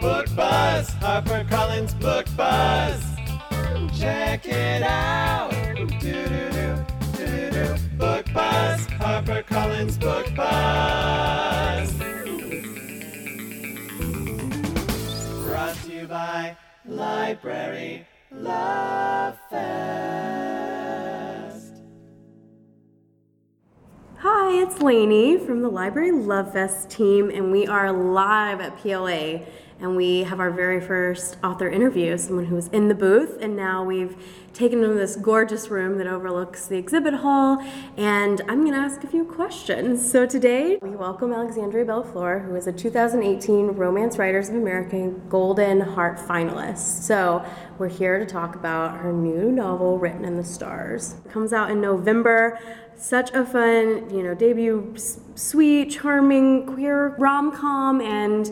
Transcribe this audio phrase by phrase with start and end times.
[0.00, 3.04] Book Buzz, HarperCollins Book Buzz.
[3.98, 5.50] Check it out.
[7.98, 11.92] Book Buzz, HarperCollins Book Buzz.
[15.44, 16.56] Brought to you by
[16.86, 19.07] Library Love
[24.48, 29.44] Hi, it's Lainey from the Library Love Fest team, and we are live at PLA.
[29.78, 33.54] And we have our very first author interview, someone who was in the booth, and
[33.54, 34.16] now we've
[34.54, 37.62] taken them to this gorgeous room that overlooks the exhibit hall.
[37.98, 40.10] And I'm going to ask a few questions.
[40.10, 45.80] So today, we welcome Alexandria Bellefleur, who is a 2018 Romance Writers of America Golden
[45.82, 47.02] Heart finalist.
[47.02, 47.44] So
[47.78, 51.16] we're here to talk about her new novel, Written in the Stars.
[51.26, 52.58] It comes out in November
[52.98, 54.94] such a fun, you know, debut,
[55.34, 58.50] sweet, charming, queer rom com, and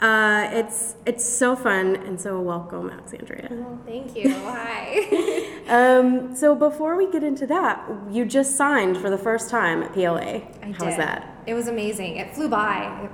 [0.00, 3.48] uh, it's it's so fun and so welcome, Alexandria.
[3.50, 4.32] Well, thank you.
[4.32, 5.58] Hi.
[5.68, 9.92] um, so before we get into that, you just signed for the first time at
[9.92, 10.20] PLA.
[10.20, 10.86] I How did.
[10.86, 11.42] was that?
[11.46, 12.18] It was amazing.
[12.18, 13.08] It flew by.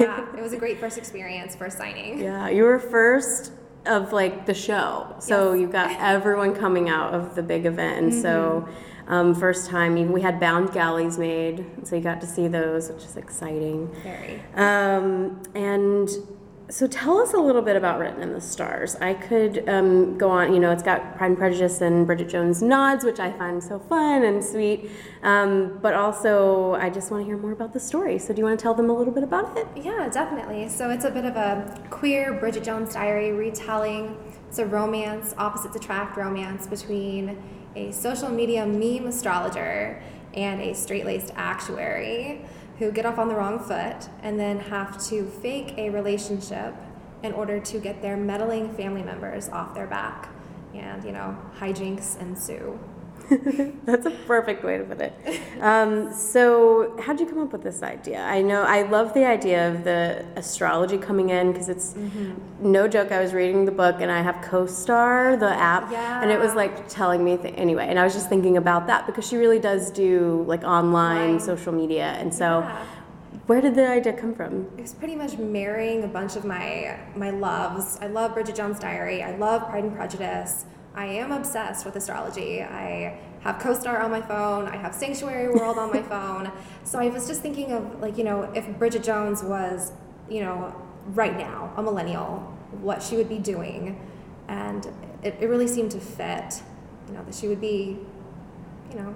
[0.00, 2.18] yeah, it was a great first experience, first signing.
[2.18, 3.52] Yeah, you were first
[3.86, 5.60] of like the show, so yes.
[5.60, 8.22] you got everyone coming out of the big event, mm-hmm.
[8.22, 8.68] so.
[9.06, 13.04] Um, first time, we had bound galleys made, so you got to see those, which
[13.04, 13.88] is exciting.
[14.02, 14.42] Very.
[14.54, 16.08] Um, and
[16.74, 18.96] so tell us a little bit about Written in the Stars.
[18.96, 22.62] I could um, go on, you know, it's got Pride and Prejudice and Bridget Jones
[22.62, 24.90] nods, which I find so fun and sweet.
[25.22, 28.18] Um, but also, I just want to hear more about the story.
[28.18, 29.68] So, do you want to tell them a little bit about it?
[29.76, 30.68] Yeah, definitely.
[30.68, 34.16] So, it's a bit of a queer Bridget Jones diary retelling.
[34.48, 37.40] It's a romance, opposites attract romance between
[37.76, 40.02] a social media meme astrologer
[40.34, 42.44] and a straight laced actuary
[42.78, 46.74] who get off on the wrong foot and then have to fake a relationship
[47.22, 50.28] in order to get their meddling family members off their back.
[50.74, 52.78] And, you know, hijinks ensue.
[53.84, 55.12] That's a perfect way to put it.
[55.60, 58.20] Um, so, how'd you come up with this idea?
[58.20, 62.34] I know I love the idea of the astrology coming in because it's mm-hmm.
[62.60, 63.12] no joke.
[63.12, 66.22] I was reading the book and I have CoStar, the app, yeah.
[66.22, 67.86] and it was like telling me th- anyway.
[67.88, 71.42] And I was just thinking about that because she really does do like online right.
[71.42, 72.60] social media, and so.
[72.60, 72.86] Yeah.
[73.46, 74.70] Where did the idea come from?
[74.78, 77.98] It was pretty much marrying a bunch of my my loves.
[78.00, 79.22] I love Bridget Jones' Diary.
[79.22, 80.64] I love Pride and Prejudice.
[80.94, 82.62] I am obsessed with astrology.
[82.62, 84.66] I have CoStar on my phone.
[84.66, 86.52] I have Sanctuary World on my phone.
[86.84, 89.92] So I was just thinking of like, you know, if Bridget Jones was,
[90.30, 90.74] you know,
[91.08, 92.38] right now, a millennial,
[92.80, 94.00] what she would be doing.
[94.48, 94.86] And
[95.22, 96.62] it, it really seemed to fit,
[97.08, 97.98] you know, that she would be,
[98.90, 99.14] you know,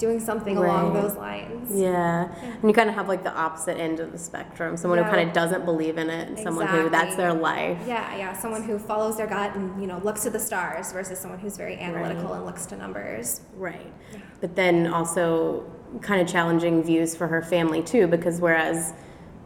[0.00, 0.68] doing something right.
[0.68, 1.70] along those lines.
[1.72, 2.28] Yeah.
[2.42, 2.54] yeah.
[2.54, 5.04] And you kind of have like the opposite end of the spectrum someone yeah.
[5.04, 6.44] who kind of doesn't believe in it, and exactly.
[6.44, 7.78] someone who that's their life.
[7.86, 8.32] Yeah, yeah.
[8.32, 11.56] Someone who follows their gut and, you know, looks to the stars versus someone who's
[11.56, 12.36] very analytical right.
[12.38, 13.42] and looks to numbers.
[13.54, 13.92] Right.
[14.12, 14.18] Yeah.
[14.40, 18.94] But then also kind of challenging views for her family too, because whereas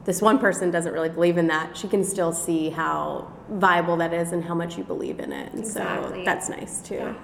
[0.05, 4.13] this one person doesn't really believe in that, she can still see how viable that
[4.13, 5.51] is and how much you believe in it.
[5.53, 6.21] And exactly.
[6.21, 7.15] so that's nice too.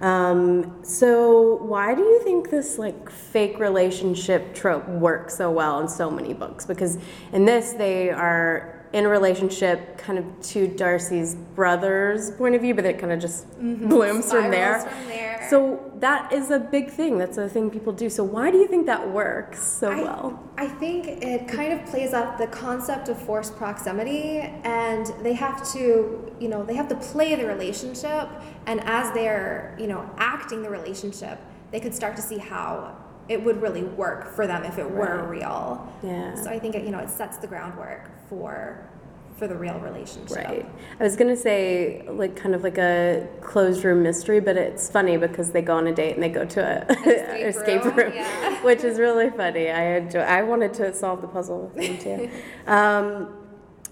[0.00, 5.88] Um, so why do you think this like fake relationship trope works so well in
[5.88, 6.66] so many books?
[6.66, 6.98] Because
[7.32, 12.74] in this they are in a relationship kind of to Darcy's brother's point of view,
[12.74, 13.88] but it kind of just mm-hmm.
[13.88, 14.80] blooms from there.
[14.80, 15.46] from there.
[15.48, 17.16] So that is a big thing.
[17.16, 18.10] That's a thing people do.
[18.10, 20.50] So why do you think that works so I, well?
[20.58, 25.66] I think it kind of plays up the concept of forced proximity, and they have
[25.72, 28.28] to, you know, they have to play the relationship,
[28.66, 31.38] and as they're, you know, acting the relationship,
[31.70, 32.96] they could start to see how
[33.28, 35.28] it would really work for them if it were right.
[35.28, 35.92] real.
[36.02, 36.34] Yeah.
[36.34, 38.88] So I think it, you know it sets the groundwork for
[39.36, 40.36] for the real relationship.
[40.36, 40.66] Right.
[41.00, 45.16] I was gonna say like kind of like a closed room mystery, but it's funny
[45.16, 48.12] because they go on a date and they go to a escape, escape room, room
[48.14, 48.62] yeah.
[48.62, 49.70] which is really funny.
[49.70, 50.20] I enjoy.
[50.20, 52.30] I wanted to solve the puzzle with them too.
[52.70, 53.34] um,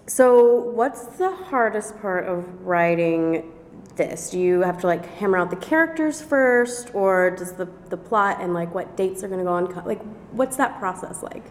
[0.07, 3.53] so, what's the hardest part of writing
[3.93, 4.31] this?
[4.31, 8.39] Do you have to like hammer out the characters first, or does the the plot
[8.41, 9.85] and like what dates are going to go on?
[9.85, 10.03] Like,
[10.33, 11.45] what's that process like?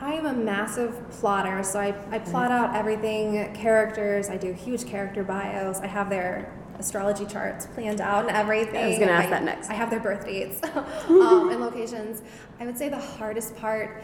[0.00, 4.86] I am a massive plotter, so I, I plot out everything, characters, I do huge
[4.86, 8.84] character bios, I have their astrology charts planned out and everything.
[8.84, 9.70] I was gonna ask that next.
[9.70, 10.60] I have their birth dates
[11.08, 12.22] um, and locations.
[12.60, 14.02] I would say the hardest part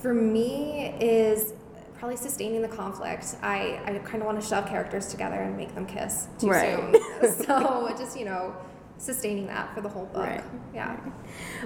[0.00, 1.54] for me is
[2.02, 3.36] probably sustaining the conflict.
[3.42, 7.00] I, I kind of want to shove characters together and make them kiss too Right.
[7.22, 7.32] soon.
[7.46, 8.56] so just, you know,
[8.98, 10.26] sustaining that for the whole book.
[10.26, 10.42] Right.
[10.74, 10.98] Yeah.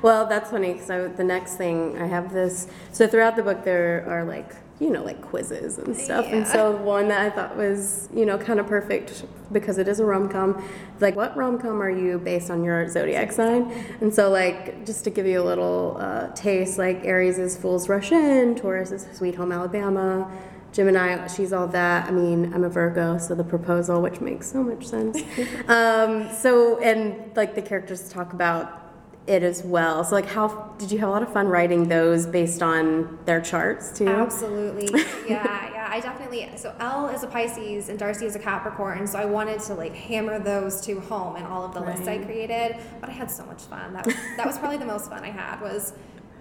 [0.02, 2.68] Well, that's funny because the next thing I have this.
[2.92, 6.52] So throughout the book, there are like you know like quizzes and stuff, and Yeah.
[6.52, 10.04] so one that I thought was you know kind of perfect because it is a
[10.04, 10.62] rom com.
[11.00, 13.70] Like, what rom com are you based on your zodiac sign?
[14.00, 17.88] And so like just to give you a little uh, taste, like Aries is Fools
[17.88, 20.30] Rush In, Taurus is Sweet Home Alabama.
[20.72, 22.06] Gemini, she's all that.
[22.06, 25.16] I mean, I'm a Virgo, so the proposal, which makes so much sense.
[25.68, 28.85] um, so, and like the characters talk about
[29.26, 30.04] it as well.
[30.04, 33.40] So, like, how did you have a lot of fun writing those based on their
[33.40, 34.06] charts too?
[34.08, 34.88] Absolutely.
[35.26, 35.88] Yeah, yeah.
[35.90, 36.48] I definitely.
[36.56, 39.08] So Elle is a Pisces and Darcy is a Capricorn.
[39.08, 42.18] So I wanted to like hammer those two home in all of the lists I
[42.18, 42.76] created.
[43.00, 43.92] But I had so much fun.
[43.92, 45.94] That was that was probably the most fun I had was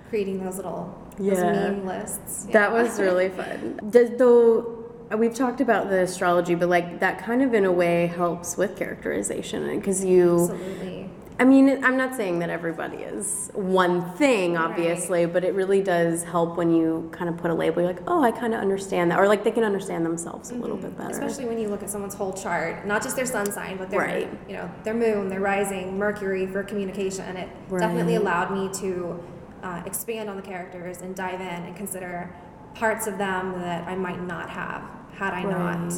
[0.09, 1.51] creating those little those Yeah.
[1.71, 2.45] meme lists.
[2.51, 3.79] That was really fun.
[3.89, 4.83] Does, though
[5.17, 8.75] we've talked about the astrology, but like that kind of in a way helps with
[8.77, 10.41] characterization because you.
[10.41, 11.09] absolutely.
[11.37, 16.23] I mean, I'm not saying that everybody is one thing, obviously, but it really does
[16.23, 17.81] help when you kind of put a label.
[17.81, 20.55] You're like, oh, I kind of understand that, or like they can understand themselves a
[20.55, 21.09] little bit better.
[21.09, 23.99] Especially when you look at someone's whole chart, not just their sun sign, but their
[23.99, 24.29] Right.
[24.47, 27.35] you know their moon, their rising, Mercury for communication.
[27.35, 29.21] It definitely allowed me to
[29.61, 32.33] uh, expand on the characters and dive in and consider
[32.75, 34.83] parts of them that I might not have
[35.13, 35.93] had I not,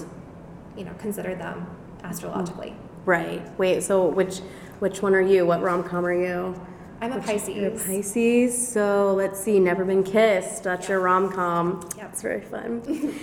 [0.76, 1.68] you know, considered them
[2.04, 2.76] astrologically.
[3.06, 3.42] right.
[3.60, 3.84] Wait.
[3.84, 4.42] So which
[4.80, 5.46] which one are you?
[5.46, 6.60] What rom com are you?
[7.00, 7.50] I'm a Pisces.
[7.56, 8.68] You're a Pisces.
[8.70, 9.60] So let's see.
[9.60, 10.64] Never been kissed.
[10.64, 11.88] That's your rom com.
[11.96, 12.10] Yep.
[12.12, 12.82] It's very fun.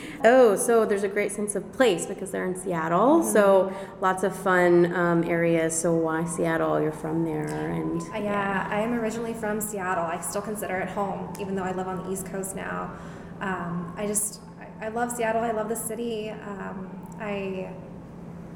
[0.24, 3.24] oh, so there's a great sense of place because they're in Seattle.
[3.24, 5.74] So lots of fun um, areas.
[5.76, 6.80] So why Seattle?
[6.80, 10.04] You're from there, and Uh, yeah, I am originally from Seattle.
[10.04, 12.96] I still consider it home, even though I live on the East Coast now.
[13.40, 15.42] Um, I just, I, I love Seattle.
[15.42, 16.30] I love the city.
[16.30, 17.72] Um, I,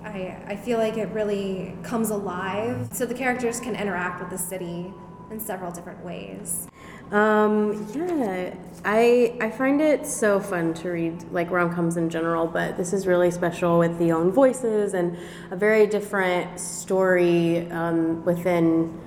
[0.04, 2.88] I, I feel like it really comes alive.
[2.92, 4.92] So the characters can interact with the city
[5.30, 6.68] in several different ways.
[7.10, 8.54] Um, yeah,
[8.84, 12.92] I I find it so fun to read like rom coms in general, but this
[12.92, 15.16] is really special with the own voices and
[15.50, 19.00] a very different story um, within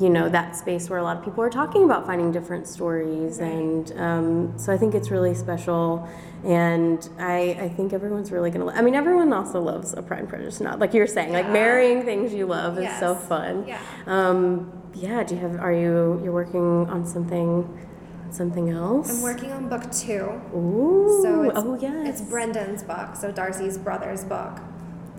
[0.00, 3.38] you know that space where a lot of people are talking about finding different stories,
[3.38, 6.08] and um, so I think it's really special.
[6.44, 8.70] And I, I think everyone's really gonna.
[8.70, 10.60] I mean, everyone also loves a Pride and Prejudice.
[10.60, 13.66] Not like you're saying, like marrying things you love is so fun.
[13.66, 13.80] Yeah.
[14.06, 15.24] Um, yeah.
[15.24, 15.56] Do you have?
[15.56, 16.20] Are you?
[16.22, 17.86] You're working on something?
[18.30, 19.10] Something else?
[19.10, 20.30] I'm working on book two.
[20.54, 21.20] Ooh.
[21.22, 22.20] So it's, oh yes.
[22.20, 24.60] it's Brendon's book, so Darcy's brother's book.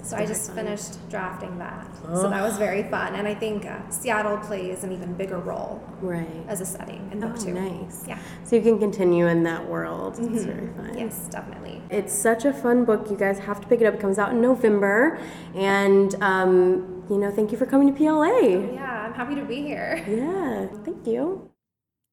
[0.03, 1.87] So I just finished drafting that.
[2.13, 3.15] So that was very fun.
[3.15, 6.27] And I think uh, Seattle plays an even bigger role Right.
[6.47, 7.53] as a setting in Oh, book two.
[7.53, 8.05] nice.
[8.07, 8.17] Yeah.
[8.43, 10.17] So you can continue in that world.
[10.19, 10.97] It's very fun.
[10.97, 11.81] Yes, definitely.
[11.89, 13.09] It's such a fun book.
[13.09, 13.93] You guys have to pick it up.
[13.95, 15.19] It comes out in November,
[15.55, 18.73] and um, you know, thank you for coming to PLA.
[18.73, 20.03] Yeah, I'm happy to be here.
[20.07, 21.49] Yeah, thank you.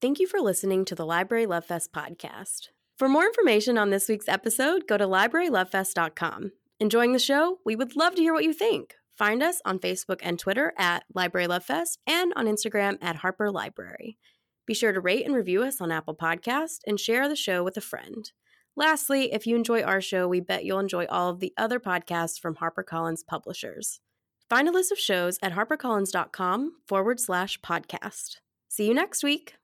[0.02, 2.68] Thank you for listening to the Library Love Fest podcast.
[2.98, 6.52] For more information on this week's episode, go to librarylovefest.com.
[6.78, 7.58] Enjoying the show?
[7.64, 8.94] We would love to hear what you think.
[9.16, 13.50] Find us on Facebook and Twitter at Library Love Fest and on Instagram at Harper
[13.50, 14.18] Library.
[14.66, 17.76] Be sure to rate and review us on Apple Podcast and share the show with
[17.78, 18.30] a friend.
[18.76, 22.38] Lastly, if you enjoy our show, we bet you'll enjoy all of the other podcasts
[22.38, 24.00] from HarperCollins publishers.
[24.50, 28.36] Find a list of shows at harpercollins.com forward slash podcast.
[28.68, 29.54] See you next week.